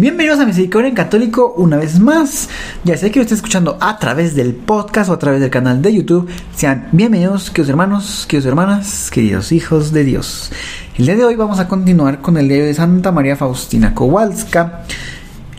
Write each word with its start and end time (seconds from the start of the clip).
Bienvenidos 0.00 0.38
a 0.38 0.46
Misericordia 0.46 0.90
en 0.90 0.94
Católico 0.94 1.54
una 1.56 1.76
vez 1.76 1.98
más. 1.98 2.48
Ya 2.84 2.96
sé 2.96 3.10
que 3.10 3.18
lo 3.18 3.22
estoy 3.22 3.34
escuchando 3.34 3.76
a 3.80 3.98
través 3.98 4.36
del 4.36 4.54
podcast 4.54 5.10
o 5.10 5.14
a 5.14 5.18
través 5.18 5.40
del 5.40 5.50
canal 5.50 5.82
de 5.82 5.92
YouTube. 5.92 6.30
Sean 6.54 6.86
bienvenidos, 6.92 7.50
queridos 7.50 7.70
hermanos, 7.70 8.24
queridos 8.28 8.46
hermanas, 8.46 9.10
queridos 9.10 9.50
hijos 9.50 9.90
de 9.90 10.04
Dios. 10.04 10.52
El 10.96 11.06
día 11.06 11.16
de 11.16 11.24
hoy 11.24 11.34
vamos 11.34 11.58
a 11.58 11.66
continuar 11.66 12.20
con 12.20 12.36
el 12.36 12.48
día 12.48 12.64
de 12.64 12.74
Santa 12.74 13.10
María 13.10 13.34
Faustina 13.34 13.92
Kowalska. 13.92 14.84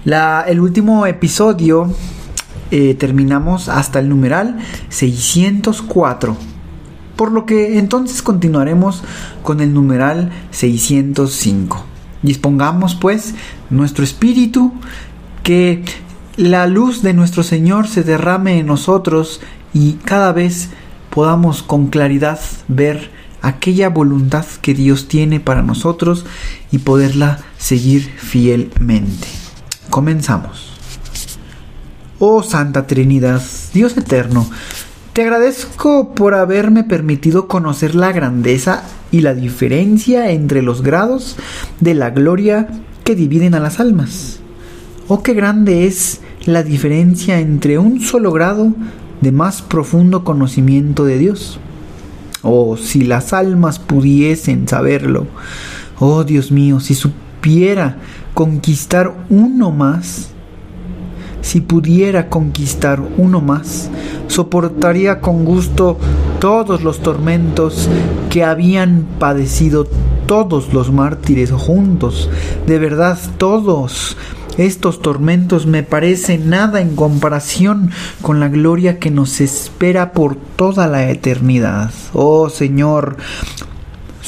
La, 0.06 0.46
el 0.48 0.62
último 0.62 1.06
episodio 1.06 1.94
eh, 2.72 2.96
terminamos 2.96 3.68
hasta 3.68 4.00
el 4.00 4.08
numeral 4.08 4.58
604. 4.88 6.38
Por 7.18 7.34
lo 7.34 7.46
que 7.46 7.78
entonces 7.78 8.22
continuaremos 8.22 9.04
con 9.44 9.60
el 9.60 9.74
numeral 9.74 10.32
605. 10.52 11.89
Dispongamos 12.22 12.96
pues 12.96 13.36
nuestro 13.70 14.04
espíritu, 14.04 14.74
que 15.44 15.84
la 16.36 16.68
luz 16.68 17.02
de 17.02 17.14
nuestro 17.14 17.44
Señor 17.44 17.88
se 17.88 18.04
derrame 18.04 18.60
en 18.60 18.68
nosotros 18.68 19.42
y 19.74 19.94
cada 19.94 20.32
vez 20.32 20.70
podamos 21.10 21.64
con 21.64 21.88
claridad 21.88 22.40
ver 22.68 23.12
aquella 23.42 23.90
voluntad 23.90 24.46
que 24.62 24.74
Dios 24.74 25.08
tiene 25.08 25.40
para 25.40 25.62
nosotros 25.64 26.26
y 26.72 26.80
poderla 26.80 27.40
seguir 27.58 28.04
fielmente. 28.18 29.28
Comenzamos. 29.90 30.74
Oh 32.20 32.44
Santa 32.44 32.86
Trinidad, 32.86 33.42
Dios 33.74 33.96
eterno, 33.98 34.50
te 35.14 35.22
agradezco 35.24 36.14
por 36.14 36.36
haberme 36.36 36.84
permitido 36.84 37.48
conocer 37.48 37.96
la 37.96 38.12
grandeza 38.12 38.84
y 39.12 39.22
la 39.22 39.34
diferencia 39.34 40.32
entre 40.32 40.62
los 40.62 40.82
grados 40.82 41.36
de 41.80 41.94
la 41.94 42.10
gloria 42.10 42.68
que 43.04 43.16
dividen 43.16 43.56
a 43.56 43.60
las 43.60 43.80
almas. 43.80 44.40
Oh, 45.08 45.24
qué 45.24 45.34
grande 45.34 45.86
es 45.86 46.22
la 46.46 46.64
diferencia 46.64 47.40
entre 47.40 47.78
un 47.78 48.02
solo 48.02 48.32
grado 48.32 48.74
de 49.22 49.32
más 49.32 49.62
profundo 49.62 50.24
conocimiento 50.24 51.06
de 51.06 51.18
Dios. 51.18 51.60
Oh, 52.42 52.78
si 52.78 53.04
las 53.04 53.34
almas 53.34 53.80
pudiesen 53.80 54.68
saberlo. 54.68 55.28
Oh, 56.00 56.24
Dios 56.24 56.52
mío, 56.52 56.80
si 56.80 56.96
supiera 56.96 57.98
conquistar 58.34 59.14
uno 59.30 59.72
más, 59.72 60.30
si 61.42 61.62
pudiera 61.62 62.30
conquistar 62.30 63.02
uno 63.18 63.42
más, 63.42 63.90
soportaría 64.28 65.20
con 65.20 65.44
gusto 65.46 65.98
todos 66.40 66.84
los 66.84 67.00
tormentos 67.00 67.90
que 68.30 68.44
habían 68.44 69.06
padecido 69.20 69.88
todos 70.26 70.74
los 70.74 70.92
mártires 70.92 71.52
juntos. 71.52 72.30
De 72.66 72.80
verdad, 72.80 73.18
todos 73.38 74.16
estos 74.58 75.02
tormentos 75.02 75.66
me 75.66 75.84
parecen 75.84 76.50
nada 76.50 76.82
en 76.82 76.96
comparación 76.96 77.92
con 78.22 78.40
la 78.40 78.50
gloria 78.50 79.00
que 79.00 79.10
nos 79.10 79.42
espera 79.42 80.12
por 80.12 80.36
toda 80.36 80.88
la 80.88 81.10
eternidad. 81.10 81.92
Oh 82.14 82.50
Señor, 82.50 83.18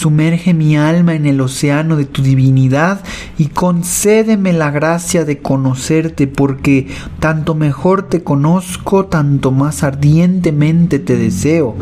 Sumerge 0.02 0.56
mi 0.56 0.76
alma 0.76 1.14
en 1.14 1.28
el 1.28 1.40
océano 1.42 1.96
de 1.96 2.06
tu 2.06 2.24
divinidad 2.24 3.02
y 3.38 3.50
concédeme 3.50 4.52
la 4.52 4.72
gracia 4.72 5.26
de 5.26 5.38
conocerte, 5.38 6.26
porque 6.26 6.88
tanto 7.20 7.54
mejor 7.54 8.10
te 8.10 8.24
conozco, 8.24 9.06
tanto 9.06 9.52
más 9.52 9.84
ardientemente 9.84 10.98
te 10.98 11.16
deseo, 11.18 11.76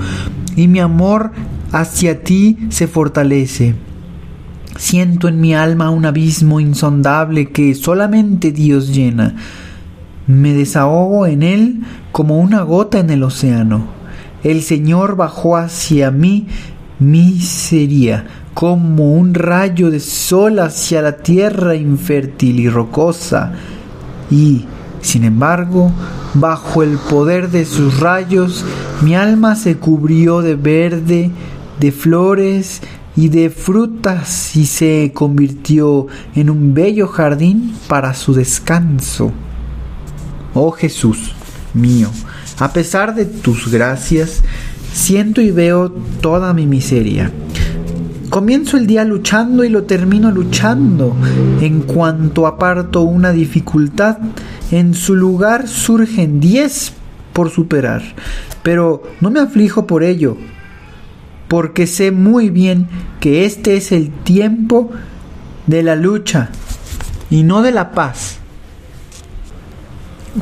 y 0.57 0.67
mi 0.67 0.79
amor 0.81 1.31
hacia 1.71 2.21
ti 2.21 2.57
se 2.67 2.87
fortalece. 2.87 3.75
Siento 4.75 5.29
en 5.29 5.39
mi 5.39 5.53
alma 5.53 5.89
un 5.89 6.05
abismo 6.05 6.59
insondable 6.59 7.51
que 7.51 7.73
solamente 7.73 8.51
Dios 8.51 8.93
llena. 8.93 9.37
Me 10.27 10.53
desahogo 10.53 11.25
en 11.25 11.41
él 11.41 11.83
como 12.11 12.37
una 12.37 12.63
gota 12.63 12.99
en 12.99 13.11
el 13.11 13.23
océano. 13.23 13.85
El 14.43 14.61
Señor 14.61 15.15
bajó 15.15 15.55
hacia 15.55 16.11
mí 16.11 16.47
miseria, 16.99 18.25
como 18.53 19.13
un 19.13 19.33
rayo 19.33 19.89
de 19.89 19.99
sol 19.99 20.59
hacia 20.59 21.01
la 21.01 21.17
tierra 21.17 21.75
infértil 21.75 22.59
y 22.59 22.69
rocosa, 22.69 23.53
y, 24.29 24.65
sin 25.01 25.23
embargo, 25.23 25.91
bajo 26.33 26.83
el 26.83 26.97
poder 26.97 27.49
de 27.49 27.65
sus 27.65 27.99
rayos, 27.99 28.65
mi 29.01 29.15
alma 29.15 29.55
se 29.55 29.77
cubrió 29.77 30.41
de 30.41 30.55
verde, 30.55 31.31
de 31.79 31.91
flores 31.91 32.81
y 33.15 33.29
de 33.29 33.49
frutas 33.49 34.55
y 34.55 34.65
se 34.65 35.11
convirtió 35.13 36.07
en 36.35 36.49
un 36.49 36.73
bello 36.73 37.07
jardín 37.07 37.73
para 37.87 38.13
su 38.13 38.33
descanso. 38.33 39.31
Oh 40.53 40.71
Jesús 40.71 41.33
mío, 41.73 42.09
a 42.59 42.73
pesar 42.73 43.15
de 43.15 43.25
tus 43.25 43.71
gracias, 43.71 44.41
Siento 44.93 45.41
y 45.41 45.51
veo 45.51 45.89
toda 46.21 46.53
mi 46.53 46.65
miseria. 46.65 47.31
Comienzo 48.29 48.77
el 48.77 48.85
día 48.85 49.03
luchando 49.05 49.63
y 49.63 49.69
lo 49.69 49.83
termino 49.83 50.31
luchando. 50.31 51.15
En 51.61 51.81
cuanto 51.81 52.45
aparto 52.45 53.01
una 53.01 53.31
dificultad, 53.31 54.17
en 54.71 54.93
su 54.93 55.15
lugar 55.15 55.67
surgen 55.67 56.39
diez 56.39 56.93
por 57.33 57.49
superar. 57.49 58.03
Pero 58.61 59.03
no 59.21 59.31
me 59.31 59.39
aflijo 59.39 59.87
por 59.87 60.03
ello, 60.03 60.37
porque 61.47 61.87
sé 61.87 62.11
muy 62.11 62.49
bien 62.49 62.87
que 63.19 63.45
este 63.45 63.77
es 63.77 63.91
el 63.91 64.11
tiempo 64.11 64.91
de 65.65 65.83
la 65.83 65.95
lucha 65.95 66.49
y 67.29 67.43
no 67.43 67.61
de 67.61 67.71
la 67.71 67.91
paz. 67.91 68.38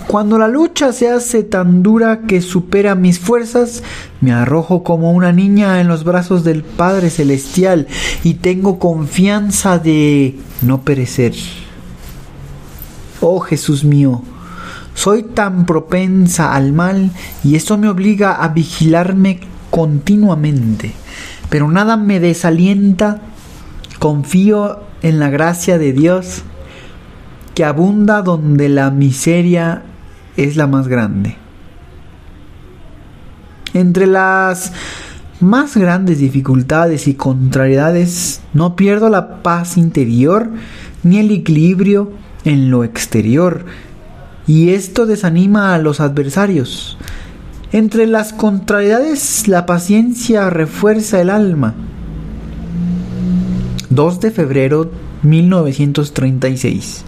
Cuando 0.08 0.38
la 0.38 0.50
lucha 0.50 0.92
se 0.92 1.10
hace 1.10 1.44
tan 1.44 1.82
dura 1.82 2.22
que 2.28 2.42
supera 2.42 2.94
mis 2.94 3.20
fuerzas, 3.20 3.84
me 4.20 4.34
arrojo 4.34 4.84
como 4.84 5.14
una 5.14 5.32
niña 5.32 5.80
en 5.80 5.88
los 5.88 6.04
brazos 6.04 6.44
del 6.44 6.64
Padre 6.64 7.10
Celestial 7.10 7.88
y 8.24 8.36
tengo 8.36 8.80
confianza 8.80 9.80
de 9.80 10.38
no 10.62 10.82
perecer. 10.82 11.34
Oh 13.22 13.40
Jesús 13.40 13.86
mío, 13.86 14.22
soy 14.94 15.24
tan 15.24 15.66
propensa 15.66 16.54
al 16.54 16.74
mal 16.74 17.12
y 17.44 17.56
esto 17.56 17.78
me 17.78 17.88
obliga 17.88 18.44
a 18.44 18.50
vigilarme 18.50 19.40
continuamente, 19.72 20.92
pero 21.50 21.70
nada 21.70 21.96
me 21.96 22.20
desalienta, 22.20 23.22
confío 24.00 24.82
en 25.02 25.20
la 25.20 25.30
gracia 25.30 25.78
de 25.78 25.94
Dios 25.94 26.44
que 27.58 27.66
abunda 27.66 28.22
donde 28.22 28.70
la 28.70 28.92
miseria 28.92 29.82
es 30.36 30.58
la 30.58 30.68
más 30.68 30.88
grande. 30.88 31.38
Entre 33.74 34.06
las 34.06 34.74
más 35.40 35.76
grandes 35.76 36.20
dificultades 36.20 37.08
y 37.08 37.16
contrariedades 37.16 38.42
no 38.54 38.76
pierdo 38.76 39.10
la 39.10 39.42
paz 39.42 39.76
interior 39.76 40.52
ni 41.02 41.18
el 41.18 41.32
equilibrio 41.32 42.12
en 42.46 42.70
lo 42.70 42.84
exterior, 42.84 43.66
y 44.46 44.70
esto 44.70 45.08
desanima 45.08 45.74
a 45.74 45.80
los 45.80 46.00
adversarios. 46.00 47.00
Entre 47.72 48.06
las 48.06 48.34
contrariedades 48.34 49.48
la 49.48 49.66
paciencia 49.66 50.52
refuerza 50.52 51.20
el 51.22 51.32
alma. 51.32 51.74
2 53.90 54.20
de 54.20 54.30
febrero 54.30 54.92
1936 55.24 57.04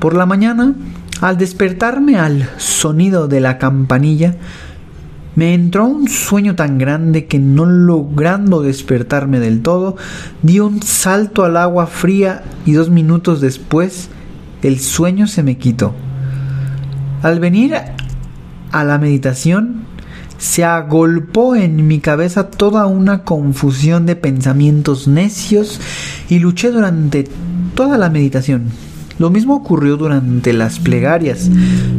por 0.00 0.16
la 0.16 0.26
mañana, 0.26 0.74
al 1.20 1.36
despertarme 1.36 2.18
al 2.18 2.48
sonido 2.56 3.28
de 3.28 3.40
la 3.40 3.58
campanilla, 3.58 4.34
me 5.36 5.54
entró 5.54 5.84
un 5.84 6.08
sueño 6.08 6.56
tan 6.56 6.78
grande 6.78 7.26
que 7.26 7.38
no 7.38 7.66
logrando 7.66 8.62
despertarme 8.62 9.38
del 9.38 9.62
todo, 9.62 9.96
di 10.42 10.58
un 10.58 10.82
salto 10.82 11.44
al 11.44 11.56
agua 11.56 11.86
fría 11.86 12.42
y 12.66 12.72
dos 12.72 12.90
minutos 12.90 13.40
después 13.40 14.08
el 14.62 14.80
sueño 14.80 15.26
se 15.26 15.42
me 15.42 15.58
quitó. 15.58 15.94
Al 17.22 17.38
venir 17.38 17.74
a 18.72 18.84
la 18.84 18.98
meditación, 18.98 19.84
se 20.38 20.64
agolpó 20.64 21.54
en 21.54 21.86
mi 21.86 22.00
cabeza 22.00 22.48
toda 22.48 22.86
una 22.86 23.24
confusión 23.24 24.06
de 24.06 24.16
pensamientos 24.16 25.06
necios 25.06 25.78
y 26.30 26.38
luché 26.38 26.70
durante 26.70 27.28
toda 27.74 27.98
la 27.98 28.08
meditación 28.08 28.70
Lo 29.20 29.28
mismo 29.28 29.54
ocurrió 29.54 29.98
durante 29.98 30.54
las 30.54 30.78
plegarias, 30.78 31.50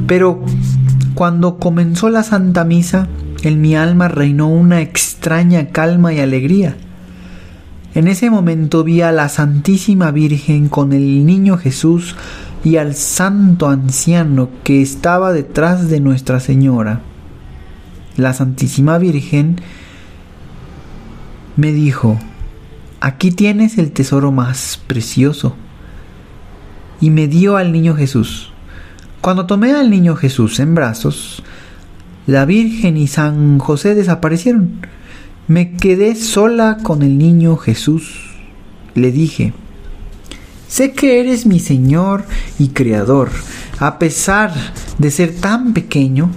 pero 0.08 0.44
cuando 1.14 1.60
comenzó 1.60 2.10
la 2.10 2.24
Santa 2.24 2.64
Misa, 2.64 3.08
en 3.44 3.62
mi 3.62 3.76
alma 3.76 4.08
reinó 4.08 4.48
una 4.48 4.82
extraña 4.82 5.68
calma 5.68 6.14
y 6.14 6.20
alegría. 6.20 6.78
En 7.94 8.08
ese 8.08 8.32
momento 8.32 8.84
vi 8.84 9.02
a 9.02 9.12
la 9.12 9.30
Santísima 9.30 10.10
Virgen 10.10 10.68
con 10.68 10.94
el 10.94 11.28
Niño 11.28 11.60
Jesús 11.60 12.16
y 12.64 12.78
al 12.78 12.96
santo 12.96 13.70
anciano 13.70 14.50
que 14.64 14.82
estaba 14.82 15.32
detrás 15.32 15.92
de 15.92 16.00
Nuestra 16.00 16.40
Señora. 16.40 17.02
La 18.18 18.34
Santísima 18.34 18.98
Virgen 18.98 19.58
me 21.56 21.72
dijo, 21.72 22.18
aquí 23.00 23.30
tienes 23.30 23.78
el 23.78 23.92
tesoro 23.92 24.32
más 24.32 24.82
precioso. 24.88 25.56
Y 27.02 27.10
me 27.10 27.28
dio 27.28 27.58
al 27.58 27.74
niño 27.74 27.96
Jesús. 27.96 28.52
Cuando 29.20 29.46
tomé 29.46 29.74
al 29.74 29.90
niño 29.90 30.16
Jesús 30.16 30.60
en 30.60 30.74
brazos, 30.76 31.44
la 32.28 32.46
Virgen 32.46 32.98
y 32.98 33.08
San 33.08 33.60
José 33.60 33.96
desaparecieron. 33.96 34.82
Me 35.48 35.74
quedé 35.74 36.16
sola 36.16 36.78
con 36.82 37.02
el 37.02 37.18
niño 37.18 37.58
Jesús. 37.58 38.30
Le 38.94 39.12
dije, 39.12 39.54
sé 40.68 40.94
que 40.94 41.20
eres 41.20 41.46
mi 41.46 41.60
Señor 41.60 42.24
y 42.60 42.70
Creador. 42.70 43.30
A 43.80 43.98
pesar 43.98 44.54
de 45.00 45.10
ser 45.12 45.36
tan 45.36 45.74
pequeño, 45.74 46.30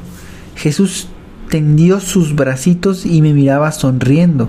Jesús 0.57 1.09
tendió 1.51 2.01
sus 2.01 2.35
bracitos 2.35 3.05
y 3.05 3.23
me 3.23 3.35
miraba 3.35 3.71
sonriendo. 3.71 4.49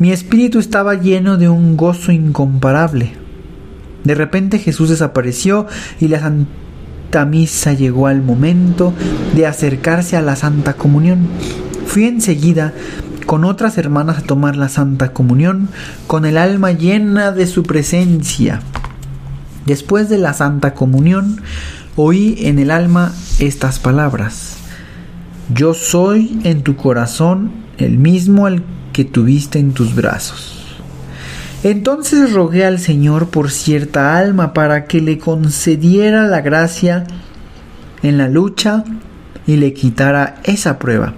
Mi 0.00 0.12
espíritu 0.12 0.58
estaba 0.58 0.94
lleno 0.94 1.36
de 1.36 1.48
un 1.48 1.76
gozo 1.76 2.10
incomparable. 2.10 3.19
De 4.04 4.14
repente 4.14 4.58
Jesús 4.58 4.88
desapareció 4.88 5.66
y 6.00 6.08
la 6.08 6.20
Santa 6.20 7.24
Misa 7.24 7.72
llegó 7.72 8.06
al 8.06 8.22
momento 8.22 8.92
de 9.34 9.46
acercarse 9.46 10.16
a 10.16 10.22
la 10.22 10.36
Santa 10.36 10.74
Comunión. 10.74 11.28
Fui 11.86 12.04
enseguida 12.04 12.72
con 13.26 13.44
otras 13.44 13.78
hermanas 13.78 14.18
a 14.18 14.22
tomar 14.22 14.56
la 14.56 14.68
Santa 14.68 15.12
Comunión 15.12 15.68
con 16.06 16.24
el 16.24 16.36
alma 16.36 16.72
llena 16.72 17.32
de 17.32 17.46
su 17.46 17.62
presencia. 17.62 18.60
Después 19.66 20.08
de 20.08 20.18
la 20.18 20.32
Santa 20.34 20.74
Comunión, 20.74 21.40
oí 21.96 22.38
en 22.40 22.58
el 22.58 22.70
alma 22.70 23.12
estas 23.38 23.78
palabras. 23.78 24.56
Yo 25.54 25.74
soy 25.74 26.40
en 26.44 26.62
tu 26.62 26.76
corazón 26.76 27.52
el 27.78 27.98
mismo 27.98 28.46
al 28.46 28.62
que 28.92 29.04
tuviste 29.04 29.58
en 29.58 29.72
tus 29.72 29.94
brazos. 29.94 30.59
Entonces 31.62 32.32
rogué 32.32 32.64
al 32.64 32.78
Señor 32.78 33.28
por 33.28 33.50
cierta 33.50 34.16
alma 34.16 34.54
para 34.54 34.86
que 34.86 35.02
le 35.02 35.18
concediera 35.18 36.26
la 36.26 36.40
gracia 36.40 37.04
en 38.02 38.16
la 38.16 38.28
lucha 38.28 38.84
y 39.46 39.56
le 39.56 39.74
quitara 39.74 40.40
esa 40.44 40.78
prueba. 40.78 41.12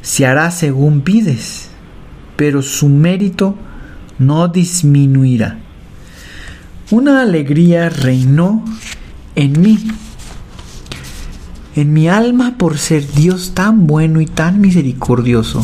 Se 0.00 0.26
hará 0.26 0.52
según 0.52 1.00
pides, 1.00 1.70
pero 2.36 2.62
su 2.62 2.88
mérito 2.88 3.56
no 4.20 4.46
disminuirá. 4.46 5.58
Una 6.92 7.22
alegría 7.22 7.88
reinó 7.88 8.64
en 9.34 9.60
mí, 9.60 9.78
en 11.74 11.92
mi 11.92 12.08
alma 12.08 12.54
por 12.58 12.78
ser 12.78 13.10
Dios 13.12 13.54
tan 13.54 13.88
bueno 13.88 14.20
y 14.20 14.26
tan 14.26 14.60
misericordioso. 14.60 15.62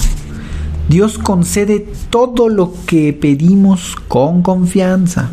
Dios 0.88 1.18
concede 1.18 1.84
todo 2.10 2.48
lo 2.48 2.72
que 2.86 3.12
pedimos 3.12 3.96
con 4.06 4.42
confianza. 4.42 5.30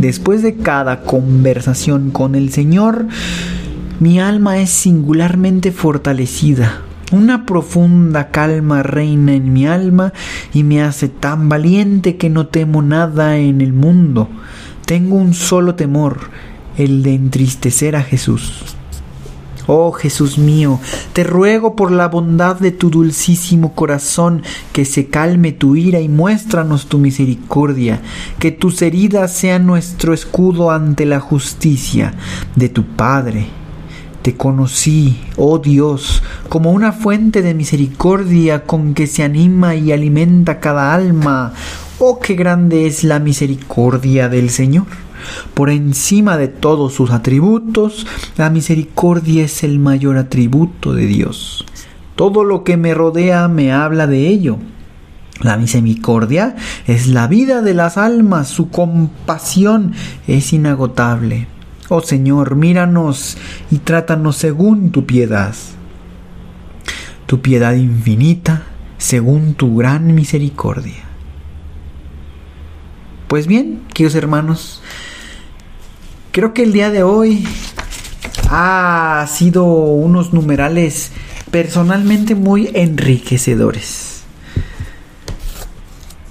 Después 0.00 0.42
de 0.42 0.56
cada 0.56 1.02
conversación 1.02 2.10
con 2.10 2.34
el 2.34 2.50
Señor, 2.50 3.06
mi 4.00 4.18
alma 4.18 4.58
es 4.58 4.70
singularmente 4.70 5.72
fortalecida. 5.72 6.80
Una 7.12 7.44
profunda 7.44 8.30
calma 8.30 8.82
reina 8.82 9.34
en 9.34 9.52
mi 9.52 9.66
alma 9.66 10.14
y 10.54 10.62
me 10.62 10.82
hace 10.82 11.10
tan 11.10 11.50
valiente 11.50 12.16
que 12.16 12.30
no 12.30 12.46
temo 12.46 12.80
nada 12.80 13.36
en 13.36 13.60
el 13.60 13.74
mundo. 13.74 14.28
Tengo 14.86 15.16
un 15.16 15.34
solo 15.34 15.74
temor, 15.74 16.18
el 16.78 17.02
de 17.02 17.14
entristecer 17.14 17.94
a 17.94 18.02
Jesús. 18.02 18.74
Oh 19.66 19.92
Jesús 19.92 20.38
mío, 20.38 20.80
te 21.12 21.22
ruego 21.22 21.76
por 21.76 21.92
la 21.92 22.08
bondad 22.08 22.56
de 22.56 22.72
tu 22.72 22.90
dulcísimo 22.90 23.74
corazón 23.74 24.42
que 24.72 24.84
se 24.84 25.06
calme 25.06 25.52
tu 25.52 25.76
ira 25.76 26.00
y 26.00 26.08
muéstranos 26.08 26.86
tu 26.86 26.98
misericordia, 26.98 28.00
que 28.40 28.50
tus 28.50 28.82
heridas 28.82 29.32
sean 29.32 29.66
nuestro 29.66 30.14
escudo 30.14 30.72
ante 30.72 31.06
la 31.06 31.20
justicia 31.20 32.14
de 32.56 32.68
tu 32.68 32.84
Padre. 32.84 33.46
Te 34.22 34.36
conocí, 34.36 35.20
oh 35.36 35.58
Dios, 35.58 36.22
como 36.48 36.72
una 36.72 36.92
fuente 36.92 37.42
de 37.42 37.54
misericordia 37.54 38.64
con 38.64 38.94
que 38.94 39.06
se 39.06 39.22
anima 39.22 39.74
y 39.74 39.92
alimenta 39.92 40.60
cada 40.60 40.94
alma. 40.94 41.52
Oh, 42.04 42.18
qué 42.18 42.34
grande 42.34 42.88
es 42.88 43.04
la 43.04 43.20
misericordia 43.20 44.28
del 44.28 44.50
Señor. 44.50 44.86
Por 45.54 45.70
encima 45.70 46.36
de 46.36 46.48
todos 46.48 46.94
sus 46.94 47.12
atributos, 47.12 48.08
la 48.36 48.50
misericordia 48.50 49.44
es 49.44 49.62
el 49.62 49.78
mayor 49.78 50.16
atributo 50.16 50.94
de 50.94 51.06
Dios. 51.06 51.64
Todo 52.16 52.42
lo 52.42 52.64
que 52.64 52.76
me 52.76 52.92
rodea 52.92 53.46
me 53.46 53.70
habla 53.70 54.08
de 54.08 54.26
ello. 54.26 54.58
La 55.42 55.56
misericordia 55.56 56.56
es 56.88 57.06
la 57.06 57.28
vida 57.28 57.62
de 57.62 57.74
las 57.74 57.96
almas, 57.96 58.48
su 58.48 58.68
compasión 58.68 59.92
es 60.26 60.52
inagotable. 60.52 61.46
Oh 61.88 62.02
Señor, 62.02 62.56
míranos 62.56 63.36
y 63.70 63.78
trátanos 63.78 64.34
según 64.34 64.90
tu 64.90 65.06
piedad. 65.06 65.54
Tu 67.26 67.40
piedad 67.40 67.74
infinita, 67.74 68.64
según 68.98 69.54
tu 69.54 69.76
gran 69.76 70.16
misericordia. 70.16 71.11
Pues 73.32 73.46
bien, 73.46 73.80
queridos 73.94 74.14
hermanos, 74.14 74.82
Creo 76.32 76.52
que 76.52 76.64
el 76.64 76.74
día 76.74 76.90
de 76.90 77.02
hoy 77.02 77.48
ha 78.50 79.26
sido 79.26 79.64
unos 79.64 80.34
numerales 80.34 81.12
personalmente 81.50 82.34
muy 82.34 82.68
enriquecedores. 82.74 84.24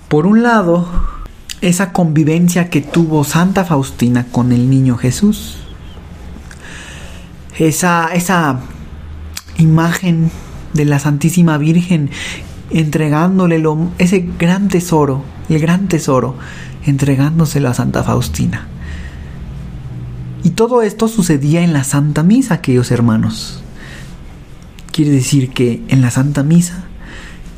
Por 0.10 0.28
un 0.28 0.44
lado, 0.44 0.88
esa 1.62 1.92
convivencia 1.92 2.70
que 2.70 2.82
tuvo 2.82 3.24
Santa 3.24 3.66
Faustina 3.66 4.28
con 4.32 4.52
el 4.52 4.70
niño 4.70 4.96
Jesús. 4.96 5.58
Esa, 7.58 8.14
esa 8.14 8.60
imagen 9.58 10.30
de 10.74 10.86
la 10.86 11.00
Santísima 11.00 11.58
Virgen 11.58 12.12
entregándole 12.70 13.60
ese 13.98 14.20
gran 14.38 14.68
tesoro, 14.68 15.24
el 15.50 15.60
gran 15.60 15.88
tesoro, 15.88 16.36
entregándoselo 16.86 17.70
a 17.70 17.74
Santa 17.74 18.04
Faustina. 18.04 18.68
Y 20.44 20.52
todo 20.52 20.82
esto 20.82 21.08
sucedía 21.08 21.62
en 21.62 21.74
la 21.74 21.84
Santa 21.84 22.24
Misa, 22.24 22.62
queridos 22.62 22.92
hermanos. 22.92 23.62
Quiere 24.92 25.12
decir 25.12 25.52
que 25.52 25.84
en 25.88 26.02
la 26.02 26.12
Santa 26.12 26.44
Misa 26.44 26.86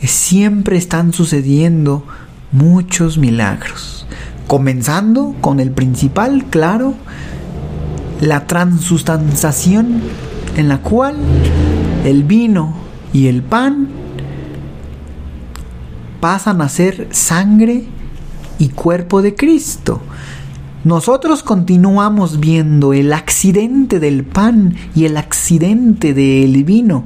siempre 0.01 0.77
están 0.77 1.13
sucediendo 1.13 2.06
muchos 2.51 3.18
milagros. 3.18 4.06
Comenzando 4.48 5.36
con 5.42 5.60
el 5.60 5.72
principal, 5.72 6.46
claro, 6.50 6.94
la 8.22 8.46
transustanciación 8.48 10.01
en 10.56 10.68
la 10.68 10.80
cual 10.80 11.15
el 12.06 12.24
vino 12.24 12.75
y 13.13 13.27
el 13.27 13.42
pan 13.42 13.88
pasan 16.20 16.62
a 16.62 16.70
ser 16.70 17.08
sangre 17.12 17.86
y 18.60 18.69
cuerpo 18.69 19.22
de 19.22 19.36
Cristo. 19.36 20.01
Nosotros 20.83 21.43
continuamos 21.43 22.39
viendo 22.39 22.91
el 22.91 23.13
accidente 23.13 24.00
del 24.00 24.25
pan 24.25 24.75
y 24.93 25.05
el 25.05 25.15
accidente 25.15 26.13
del 26.13 26.63
vino, 26.65 27.05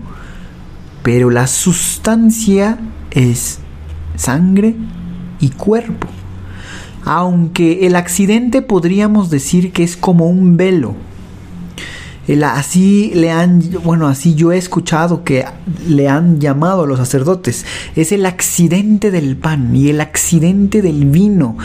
pero 1.03 1.29
la 1.29 1.45
sustancia 1.45 2.79
es 3.11 3.59
sangre 4.15 4.75
y 5.39 5.49
cuerpo. 5.49 6.07
Aunque 7.05 7.85
el 7.85 7.95
accidente 7.95 8.61
podríamos 8.61 9.29
decir 9.29 9.71
que 9.71 9.83
es 9.83 9.95
como 9.95 10.27
un 10.27 10.57
velo. 10.57 10.95
Así 12.43 13.11
le 13.13 13.31
han, 13.31 13.63
bueno, 13.83 14.07
así 14.07 14.35
yo 14.35 14.51
he 14.51 14.57
escuchado 14.57 15.23
que 15.23 15.45
le 15.87 16.09
han 16.09 16.39
llamado 16.39 16.83
a 16.83 16.87
los 16.87 16.99
sacerdotes. 16.99 17.65
Es 17.95 18.11
el 18.11 18.25
accidente 18.25 19.11
del 19.11 19.37
pan 19.37 19.75
y 19.75 19.89
el 19.89 20.01
accidente 20.01 20.81
del 20.81 21.05
vino 21.05 21.57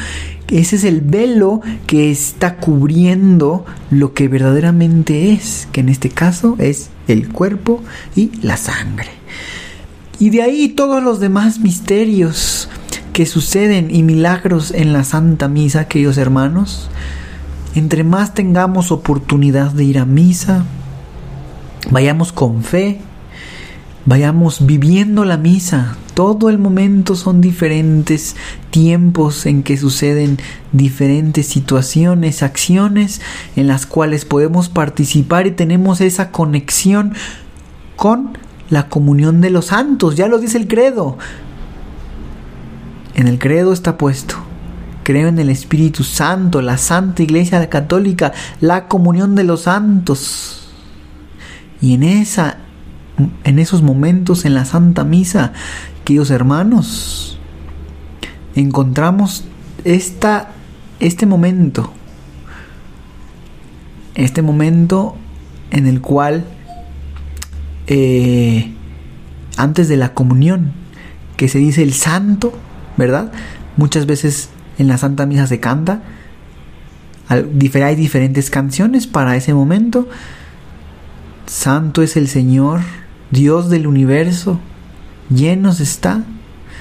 ese 0.52 0.76
es 0.76 0.84
el 0.84 1.00
velo 1.00 1.62
que 1.86 2.10
está 2.10 2.56
cubriendo 2.56 3.64
lo 3.90 4.12
que 4.12 4.28
verdaderamente 4.28 5.32
es, 5.32 5.66
que 5.72 5.80
en 5.80 5.88
este 5.88 6.10
caso 6.10 6.56
es 6.58 6.90
el 7.08 7.28
cuerpo 7.28 7.82
y 8.14 8.30
la 8.42 8.58
sangre. 8.58 9.08
Y 10.18 10.28
de 10.28 10.42
ahí 10.42 10.68
todos 10.68 11.02
los 11.02 11.20
demás 11.20 11.60
misterios 11.60 12.68
que 13.14 13.24
suceden 13.24 13.94
y 13.94 14.02
milagros 14.02 14.72
en 14.72 14.92
la 14.92 15.04
Santa 15.04 15.48
Misa, 15.48 15.88
queridos 15.88 16.18
hermanos, 16.18 16.90
entre 17.74 18.04
más 18.04 18.34
tengamos 18.34 18.92
oportunidad 18.92 19.70
de 19.70 19.84
ir 19.84 19.98
a 19.98 20.04
misa, 20.04 20.64
vayamos 21.90 22.32
con 22.32 22.62
fe, 22.62 23.00
vayamos 24.04 24.66
viviendo 24.66 25.24
la 25.24 25.36
misa. 25.36 25.96
Todo 26.14 26.50
el 26.50 26.58
momento 26.58 27.14
son 27.14 27.40
diferentes 27.40 28.36
tiempos 28.70 29.46
en 29.46 29.62
que 29.62 29.78
suceden 29.78 30.38
diferentes 30.72 31.46
situaciones, 31.46 32.42
acciones 32.42 33.22
en 33.56 33.66
las 33.66 33.86
cuales 33.86 34.26
podemos 34.26 34.68
participar 34.68 35.46
y 35.46 35.52
tenemos 35.52 36.02
esa 36.02 36.30
conexión 36.30 37.14
con 37.96 38.36
la 38.68 38.88
comunión 38.88 39.40
de 39.40 39.50
los 39.50 39.66
santos. 39.66 40.16
Ya 40.16 40.28
lo 40.28 40.38
dice 40.38 40.58
el 40.58 40.68
credo. 40.68 41.16
En 43.14 43.28
el 43.28 43.38
credo 43.38 43.72
está 43.72 43.96
puesto. 43.96 44.51
Creo 45.02 45.28
en 45.28 45.38
el 45.38 45.50
Espíritu 45.50 46.04
Santo, 46.04 46.62
la 46.62 46.76
Santa 46.76 47.22
Iglesia 47.22 47.68
Católica, 47.68 48.32
la 48.60 48.86
comunión 48.86 49.34
de 49.34 49.44
los 49.44 49.62
santos. 49.62 50.70
Y 51.80 51.94
en 51.94 52.04
esa 52.04 52.58
en 53.44 53.58
esos 53.58 53.82
momentos 53.82 54.44
en 54.44 54.54
la 54.54 54.64
Santa 54.64 55.04
Misa, 55.04 55.52
queridos 56.04 56.30
hermanos, 56.30 57.38
encontramos 58.54 59.44
esta, 59.84 60.50
este 61.00 61.26
momento, 61.26 61.92
este 64.14 64.42
momento 64.42 65.16
en 65.70 65.86
el 65.86 66.00
cual 66.00 66.44
eh, 67.86 68.72
antes 69.56 69.88
de 69.88 69.96
la 69.96 70.14
comunión, 70.14 70.72
que 71.36 71.48
se 71.48 71.58
dice 71.58 71.82
el 71.82 71.92
santo, 71.92 72.52
¿verdad? 72.96 73.32
Muchas 73.76 74.06
veces 74.06 74.50
en 74.78 74.88
la 74.88 74.98
Santa 74.98 75.26
Misa 75.26 75.46
se 75.46 75.60
canta. 75.60 76.02
Hay 77.28 77.94
diferentes 77.96 78.50
canciones 78.50 79.06
para 79.06 79.36
ese 79.36 79.54
momento. 79.54 80.08
Santo 81.46 82.02
es 82.02 82.16
el 82.16 82.28
Señor, 82.28 82.80
Dios 83.30 83.70
del 83.70 83.86
universo, 83.86 84.58
llenos 85.30 85.80
está. 85.80 86.24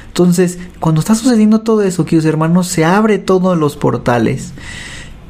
Entonces, 0.07 0.59
cuando 0.79 0.99
está 0.99 1.15
sucediendo 1.15 1.61
todo 1.61 1.83
eso, 1.83 2.05
queridos 2.05 2.25
hermanos, 2.25 2.67
se 2.67 2.83
abre 2.83 3.17
todos 3.17 3.57
los 3.57 3.77
portales. 3.77 4.53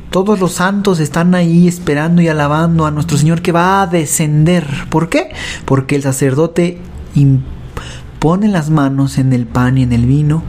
Todos 0.09 0.39
los 0.39 0.53
santos 0.53 0.99
están 0.99 1.35
ahí 1.35 1.67
esperando 1.67 2.21
y 2.21 2.27
alabando 2.27 2.85
a 2.85 2.91
nuestro 2.91 3.17
Señor 3.17 3.41
que 3.41 3.51
va 3.51 3.81
a 3.81 3.87
descender. 3.87 4.67
¿Por 4.89 5.07
qué? 5.07 5.31
Porque 5.65 5.95
el 5.95 6.03
sacerdote 6.03 6.79
pone 8.19 8.47
las 8.47 8.69
manos 8.69 9.17
en 9.17 9.33
el 9.33 9.45
pan 9.45 9.77
y 9.77 9.83
en 9.83 9.93
el 9.93 10.05
vino 10.05 10.43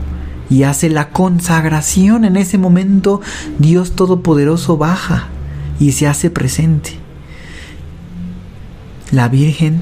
y 0.52 0.64
hace 0.64 0.90
la 0.90 1.08
consagración. 1.08 2.26
En 2.26 2.36
ese 2.36 2.58
momento 2.58 3.22
Dios 3.58 3.92
Todopoderoso 3.92 4.76
baja 4.76 5.28
y 5.80 5.92
se 5.92 6.06
hace 6.06 6.28
presente. 6.28 6.98
La 9.10 9.28
Virgen. 9.28 9.80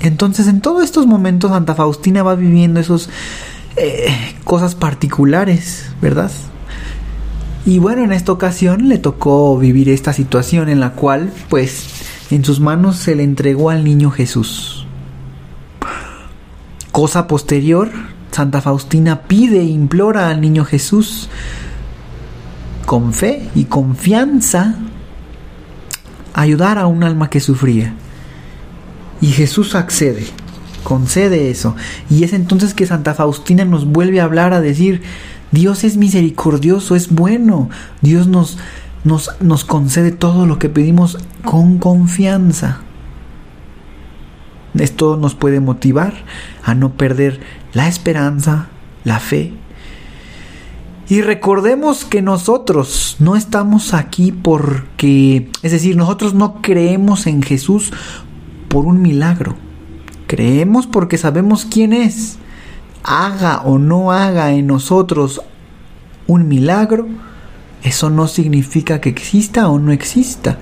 Entonces 0.00 0.46
en 0.46 0.60
todos 0.60 0.84
estos 0.84 1.06
momentos 1.06 1.50
Santa 1.50 1.74
Faustina 1.74 2.22
va 2.22 2.36
viviendo 2.36 2.78
esos 2.78 3.10
eh, 3.76 4.06
cosas 4.44 4.76
particulares, 4.76 5.90
¿verdad? 6.00 6.30
Y 7.64 7.80
bueno, 7.80 8.04
en 8.04 8.12
esta 8.12 8.30
ocasión 8.30 8.88
le 8.88 8.98
tocó 8.98 9.58
vivir 9.58 9.88
esta 9.88 10.12
situación 10.12 10.68
en 10.68 10.78
la 10.78 10.92
cual, 10.92 11.32
pues, 11.48 11.86
en 12.30 12.44
sus 12.44 12.60
manos 12.60 12.96
se 12.96 13.16
le 13.16 13.24
entregó 13.24 13.70
al 13.70 13.82
niño 13.82 14.12
Jesús. 14.12 14.86
Cosa 16.92 17.26
posterior, 17.26 17.90
Santa 18.36 18.60
Faustina 18.60 19.22
pide 19.22 19.60
e 19.60 19.64
implora 19.64 20.28
al 20.28 20.42
niño 20.42 20.66
Jesús 20.66 21.30
con 22.84 23.14
fe 23.14 23.48
y 23.54 23.64
confianza 23.64 24.74
ayudar 26.34 26.76
a 26.76 26.86
un 26.86 27.02
alma 27.02 27.30
que 27.30 27.40
sufría. 27.40 27.94
Y 29.22 29.28
Jesús 29.28 29.74
accede, 29.74 30.26
concede 30.84 31.48
eso. 31.48 31.76
Y 32.10 32.24
es 32.24 32.34
entonces 32.34 32.74
que 32.74 32.84
Santa 32.84 33.14
Faustina 33.14 33.64
nos 33.64 33.86
vuelve 33.86 34.20
a 34.20 34.24
hablar 34.24 34.52
a 34.52 34.60
decir, 34.60 35.00
Dios 35.50 35.82
es 35.82 35.96
misericordioso, 35.96 36.94
es 36.94 37.08
bueno. 37.08 37.70
Dios 38.02 38.26
nos, 38.26 38.58
nos, 39.02 39.30
nos 39.40 39.64
concede 39.64 40.12
todo 40.12 40.44
lo 40.44 40.58
que 40.58 40.68
pedimos 40.68 41.16
con 41.42 41.78
confianza. 41.78 42.80
Esto 44.74 45.16
nos 45.16 45.34
puede 45.34 45.60
motivar 45.60 46.12
a 46.62 46.74
no 46.74 46.92
perder 46.92 47.40
la 47.76 47.88
esperanza, 47.88 48.68
la 49.04 49.20
fe. 49.20 49.52
Y 51.10 51.20
recordemos 51.20 52.06
que 52.06 52.22
nosotros 52.22 53.16
no 53.18 53.36
estamos 53.36 53.92
aquí 53.92 54.32
porque, 54.32 55.50
es 55.62 55.72
decir, 55.72 55.94
nosotros 55.94 56.32
no 56.32 56.62
creemos 56.62 57.26
en 57.26 57.42
Jesús 57.42 57.92
por 58.68 58.86
un 58.86 59.02
milagro. 59.02 59.56
Creemos 60.26 60.86
porque 60.86 61.18
sabemos 61.18 61.66
quién 61.66 61.92
es 61.92 62.38
haga 63.04 63.60
o 63.60 63.78
no 63.78 64.10
haga 64.10 64.52
en 64.52 64.66
nosotros 64.68 65.42
un 66.26 66.48
milagro, 66.48 67.06
eso 67.82 68.08
no 68.08 68.26
significa 68.26 69.02
que 69.02 69.10
exista 69.10 69.68
o 69.68 69.78
no 69.78 69.92
exista, 69.92 70.58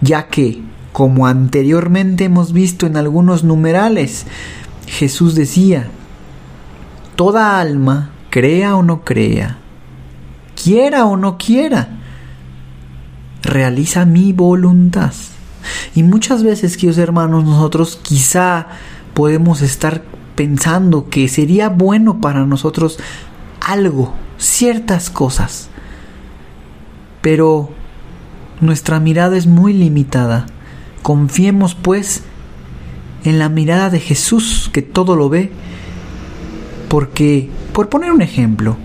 ya 0.00 0.28
que, 0.28 0.62
como 0.92 1.26
anteriormente 1.26 2.24
hemos 2.24 2.54
visto 2.54 2.86
en 2.86 2.96
algunos 2.96 3.44
numerales, 3.44 4.24
Jesús 4.86 5.34
decía, 5.34 5.90
toda 7.14 7.60
alma, 7.60 8.10
crea 8.30 8.76
o 8.76 8.82
no 8.82 9.04
crea, 9.04 9.58
quiera 10.62 11.06
o 11.06 11.16
no 11.16 11.38
quiera, 11.38 11.88
realiza 13.42 14.04
mi 14.04 14.32
voluntad. 14.32 15.12
Y 15.94 16.02
muchas 16.02 16.42
veces, 16.42 16.76
queridos 16.76 16.98
hermanos, 16.98 17.44
nosotros 17.44 17.98
quizá 18.02 18.66
podemos 19.14 19.62
estar 19.62 20.02
pensando 20.34 21.08
que 21.08 21.28
sería 21.28 21.68
bueno 21.68 22.20
para 22.20 22.44
nosotros 22.44 22.98
algo, 23.60 24.12
ciertas 24.38 25.10
cosas. 25.10 25.68
Pero 27.22 27.70
nuestra 28.60 29.00
mirada 29.00 29.36
es 29.36 29.46
muy 29.46 29.72
limitada. 29.72 30.46
Confiemos 31.02 31.74
pues 31.74 32.22
en 33.24 33.38
la 33.38 33.48
mirada 33.48 33.90
de 33.90 34.00
Jesús 34.00 34.70
que 34.72 34.82
todo 34.82 35.16
lo 35.16 35.28
ve. 35.28 35.52
Porque, 36.94 37.50
por 37.72 37.88
poner 37.88 38.12
un 38.12 38.22
ejemplo, 38.22 38.76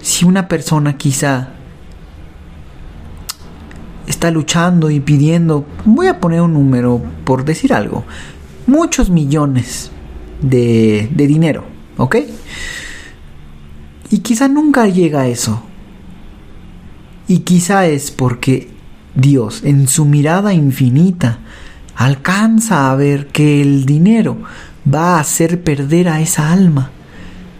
si 0.00 0.24
una 0.24 0.46
persona 0.46 0.96
quizá 0.96 1.48
está 4.06 4.30
luchando 4.30 4.88
y 4.88 5.00
pidiendo, 5.00 5.66
voy 5.84 6.06
a 6.06 6.20
poner 6.20 6.42
un 6.42 6.52
número 6.52 7.02
por 7.24 7.44
decir 7.44 7.74
algo, 7.74 8.04
muchos 8.68 9.10
millones 9.10 9.90
de, 10.40 11.10
dinero, 11.12 11.64
¿ok? 11.96 12.18
Y 14.10 14.18
quizá 14.18 14.46
nunca 14.46 14.86
llega 14.86 15.22
a 15.22 15.26
eso. 15.26 15.60
Y 17.26 17.40
quizá 17.40 17.88
es 17.88 18.12
porque 18.12 18.70
Dios, 19.16 19.64
en 19.64 19.88
su 19.88 20.04
mirada 20.04 20.54
infinita, 20.54 21.40
alcanza 21.96 22.92
a 22.92 22.94
ver 22.94 23.26
que 23.26 23.60
el 23.60 23.86
dinero 23.86 24.36
va 24.88 25.16
a 25.16 25.20
hacer 25.20 25.64
perder 25.64 26.08
a 26.08 26.20
esa 26.20 26.52
alma. 26.52 26.92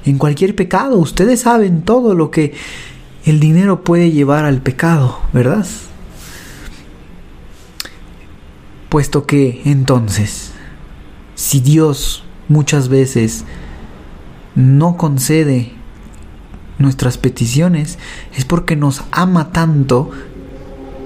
En 0.06 0.18
cualquier 0.18 0.54
pecado, 0.54 0.98
ustedes 0.98 1.40
saben 1.40 1.82
todo 1.82 2.14
lo 2.14 2.30
que 2.30 2.54
el 3.24 3.40
dinero 3.40 3.82
puede 3.82 4.12
llevar 4.12 4.44
al 4.44 4.62
pecado, 4.62 5.18
¿verdad? 5.32 5.66
Puesto 8.88 9.26
que 9.26 9.62
entonces, 9.64 10.52
si 11.34 11.60
Dios 11.60 12.24
muchas 12.48 12.88
veces 12.88 13.44
no 14.54 14.96
concede 14.96 15.72
nuestras 16.78 17.18
peticiones 17.18 17.98
es 18.36 18.44
porque 18.44 18.76
nos 18.76 19.02
ama 19.10 19.50
tanto 19.50 20.10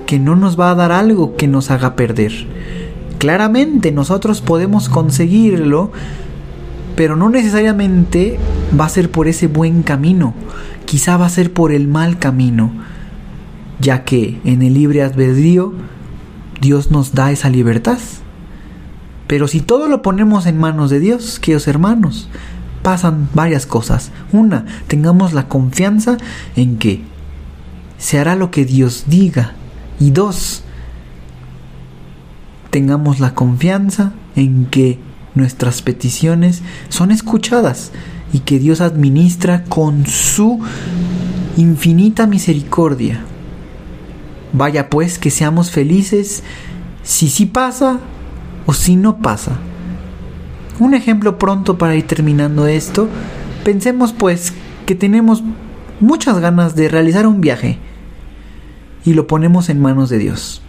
que 0.07 0.19
no 0.19 0.37
nos 0.37 0.59
va 0.59 0.71
a 0.71 0.75
dar 0.75 0.92
algo 0.92 1.37
que 1.37 1.47
nos 1.47 1.71
haga 1.71 1.97
perder. 1.97 2.33
Claramente 3.19 3.92
nosotros 3.92 4.40
podemos 4.40 4.88
conseguirlo, 4.88 5.92
pero 6.97 7.16
no 7.16 7.28
necesariamente 7.30 8.38
va 8.78 8.84
a 8.84 8.88
ser 8.88 9.10
por 9.10 9.28
ese 9.28 9.46
buen 9.46 9.82
camino, 9.82 10.34
quizá 10.84 11.16
va 11.16 11.26
a 11.26 11.30
ser 11.30 11.52
por 11.52 11.72
el 11.72 11.88
mal 11.88 12.18
camino, 12.18 12.72
ya 13.80 14.04
que 14.04 14.40
en 14.44 14.62
el 14.62 14.74
libre 14.74 15.02
albedrío 15.02 15.72
Dios 16.60 16.90
nos 16.90 17.14
da 17.14 17.30
esa 17.30 17.48
libertad. 17.48 17.98
Pero 19.26 19.48
si 19.48 19.60
todo 19.60 19.88
lo 19.88 20.02
ponemos 20.02 20.46
en 20.46 20.58
manos 20.58 20.90
de 20.90 21.00
Dios, 21.00 21.38
queridos 21.38 21.68
hermanos, 21.68 22.28
pasan 22.82 23.28
varias 23.34 23.66
cosas. 23.66 24.10
Una, 24.32 24.66
tengamos 24.88 25.32
la 25.32 25.48
confianza 25.48 26.18
en 26.56 26.78
que 26.78 27.02
se 27.98 28.18
hará 28.18 28.34
lo 28.34 28.50
que 28.50 28.64
Dios 28.64 29.04
diga. 29.06 29.52
Y 30.00 30.10
dos, 30.10 30.64
tengamos 32.70 33.20
la 33.20 33.34
confianza 33.34 34.12
en 34.34 34.66
que 34.66 34.98
nuestras 35.34 35.82
peticiones 35.82 36.62
son 36.88 37.10
escuchadas 37.10 37.92
y 38.32 38.40
que 38.40 38.58
Dios 38.58 38.80
administra 38.80 39.64
con 39.64 40.06
su 40.06 40.60
infinita 41.56 42.26
misericordia. 42.26 43.25
Vaya 44.52 44.90
pues 44.90 45.18
que 45.18 45.30
seamos 45.30 45.70
felices 45.70 46.42
si 47.02 47.28
sí 47.28 47.46
pasa 47.46 48.00
o 48.66 48.72
si 48.72 48.96
no 48.96 49.18
pasa. 49.18 49.52
Un 50.78 50.94
ejemplo 50.94 51.38
pronto 51.38 51.78
para 51.78 51.94
ir 51.96 52.06
terminando 52.06 52.66
esto. 52.66 53.08
Pensemos 53.64 54.12
pues 54.12 54.52
que 54.87 54.94
tenemos 54.94 55.42
muchas 56.00 56.38
ganas 56.38 56.75
de 56.75 56.88
realizar 56.88 57.26
un 57.26 57.40
viaje 57.40 57.78
y 59.04 59.14
lo 59.14 59.26
ponemos 59.26 59.68
en 59.68 59.80
manos 59.80 60.08
de 60.08 60.18
Dios. 60.18 60.62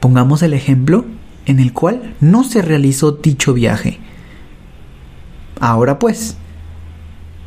Pongamos 0.00 0.42
el 0.42 0.52
ejemplo 0.52 1.04
en 1.46 1.58
el 1.58 1.72
cual 1.72 2.14
no 2.20 2.44
se 2.44 2.62
realizó 2.62 3.12
dicho 3.12 3.54
viaje. 3.54 3.98
Ahora 5.60 5.98
pues, 5.98 6.36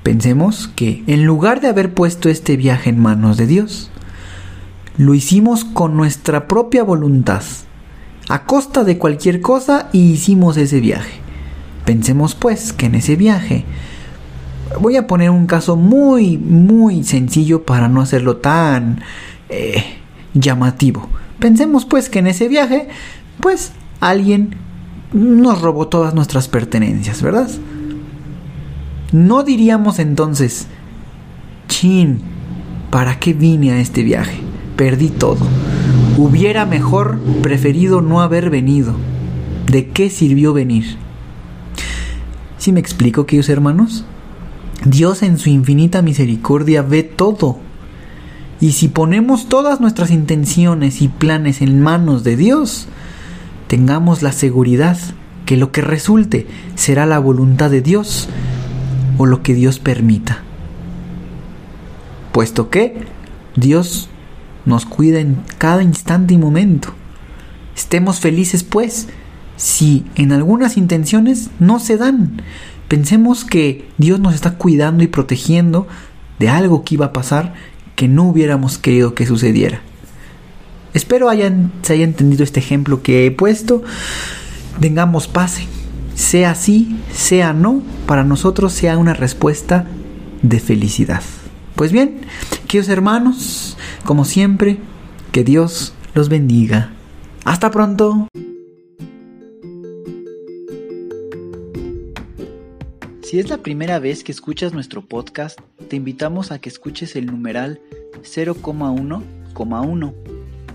pensemos 0.03 0.67
que 0.67 1.03
en 1.07 1.25
lugar 1.25 1.61
de 1.61 1.67
haber 1.67 1.93
puesto 1.93 2.29
este 2.29 2.57
viaje 2.57 2.89
en 2.89 2.99
manos 2.99 3.37
de 3.37 3.47
Dios, 3.47 3.91
lo 4.97 5.13
hicimos 5.13 5.63
con 5.63 5.95
nuestra 5.95 6.47
propia 6.47 6.83
voluntad, 6.83 7.43
a 8.27 8.43
costa 8.45 8.83
de 8.83 8.97
cualquier 8.97 9.41
cosa 9.41 9.89
y 9.91 10.11
hicimos 10.11 10.57
ese 10.57 10.79
viaje. 10.79 11.19
Pensemos 11.85 12.35
pues 12.35 12.73
que 12.73 12.87
en 12.87 12.95
ese 12.95 13.15
viaje 13.15 13.65
voy 14.79 14.97
a 14.97 15.07
poner 15.07 15.29
un 15.29 15.47
caso 15.47 15.75
muy, 15.75 16.37
muy 16.37 17.03
sencillo 17.03 17.63
para 17.63 17.87
no 17.87 18.01
hacerlo 18.01 18.37
tan 18.37 19.01
eh, 19.49 19.83
llamativo. 20.33 21.07
Pensemos 21.39 21.85
pues 21.85 22.09
que 22.09 22.19
en 22.19 22.27
ese 22.27 22.47
viaje, 22.47 22.89
pues 23.39 23.71
alguien 23.99 24.55
nos 25.13 25.61
robó 25.61 25.87
todas 25.87 26.13
nuestras 26.13 26.47
pertenencias, 26.47 27.21
¿verdad? 27.21 27.49
No 29.11 29.43
diríamos 29.43 29.97
entonces, 29.97 30.67
chin, 31.67 32.19
¿para 32.91 33.19
qué 33.19 33.33
vine 33.33 33.71
a 33.71 33.79
este 33.79 34.03
viaje? 34.03 34.39
Perdí 34.75 35.09
todo. 35.09 35.39
Hubiera 36.17 36.65
mejor 36.65 37.19
preferido 37.41 38.01
no 38.01 38.21
haber 38.21 38.51
venido. 38.51 38.93
¿De 39.65 39.87
qué 39.87 40.11
sirvió 40.11 40.53
venir? 40.53 40.97
¿Sí 42.59 42.71
me 42.71 42.79
explico, 42.79 43.25
queridos 43.25 43.49
hermanos? 43.49 44.05
Dios 44.85 45.23
en 45.23 45.39
su 45.39 45.49
infinita 45.49 46.01
misericordia 46.01 46.83
ve 46.83 47.01
todo. 47.03 47.57
Y 48.61 48.73
si 48.73 48.89
ponemos 48.89 49.49
todas 49.49 49.81
nuestras 49.81 50.11
intenciones 50.11 51.01
y 51.01 51.07
planes 51.07 51.61
en 51.61 51.81
manos 51.81 52.23
de 52.23 52.35
Dios, 52.35 52.87
tengamos 53.67 54.21
la 54.21 54.33
seguridad 54.33 54.97
que 55.45 55.57
lo 55.57 55.71
que 55.71 55.81
resulte 55.81 56.45
será 56.75 57.05
la 57.05 57.17
voluntad 57.17 57.71
de 57.71 57.81
Dios 57.81 58.29
o 59.19 59.27
lo 59.27 59.43
que 59.43 59.53
Dios 59.53 59.77
permita. 59.77 60.39
Puesto 62.31 62.71
que 62.71 63.05
Dios 63.55 64.09
nos 64.65 64.87
cuida 64.87 65.19
en 65.19 65.43
cada 65.59 65.83
instante 65.83 66.33
y 66.33 66.39
momento. 66.39 66.89
Estemos 67.75 68.19
felices 68.19 68.63
pues 68.63 69.09
si 69.57 70.05
en 70.15 70.31
algunas 70.31 70.77
intenciones 70.77 71.51
no 71.59 71.79
se 71.79 71.97
dan, 71.97 72.41
Pensemos 72.89 73.45
que 73.45 73.87
Dios 73.99 74.19
nos 74.19 74.33
está 74.33 74.55
cuidando 74.55 75.03
y 75.03 75.07
protegiendo 75.07 75.87
de 76.39 76.49
algo 76.49 76.83
que 76.83 76.95
iba 76.95 77.05
a 77.05 77.13
pasar 77.13 77.53
que 77.95 78.07
no 78.07 78.23
hubiéramos 78.23 78.79
querido 78.79 79.13
que 79.13 79.27
sucediera. 79.27 79.81
Espero 80.95 81.29
hayan, 81.29 81.71
se 81.83 81.93
haya 81.93 82.03
entendido 82.03 82.43
este 82.43 82.59
ejemplo 82.59 83.03
que 83.03 83.27
he 83.27 83.31
puesto. 83.31 83.83
Tengamos 84.79 85.27
paz, 85.27 85.59
sea 86.19 86.51
así, 86.51 86.99
sea 87.13 87.53
no, 87.53 87.81
para 88.05 88.25
nosotros 88.25 88.73
sea 88.73 88.97
una 88.97 89.13
respuesta 89.13 89.87
de 90.41 90.59
felicidad. 90.59 91.23
Pues 91.75 91.93
bien, 91.93 92.19
queridos 92.67 92.89
hermanos, 92.89 93.77
como 94.03 94.25
siempre, 94.25 94.79
que 95.31 95.45
Dios 95.45 95.93
los 96.13 96.27
bendiga. 96.27 96.91
Hasta 97.45 97.71
pronto. 97.71 98.27
Si 103.23 103.39
es 103.39 103.49
la 103.49 103.59
primera 103.59 103.99
vez 103.99 104.25
que 104.25 104.33
escuchas 104.33 104.73
nuestro 104.73 105.05
podcast, 105.05 105.57
te 105.87 105.95
invitamos 105.95 106.51
a 106.51 106.59
que 106.59 106.67
escuches 106.67 107.15
el 107.15 107.27
numeral 107.27 107.79
0,1,1, 108.23 110.13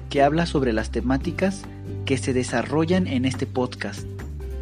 que 0.08 0.22
habla 0.22 0.46
sobre 0.46 0.72
las 0.72 0.90
temáticas 0.90 1.64
que 2.06 2.16
se 2.16 2.32
desarrollan 2.32 3.06
en 3.06 3.26
este 3.26 3.46
podcast 3.46 4.06